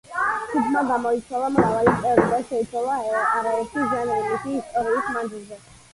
[0.51, 2.95] ჯგუფმა გამოიცვალა მრავალი წევრი და შეიცვალა
[3.27, 5.65] არაერთი ჟანრი მისი ისტორიის მანძილზე.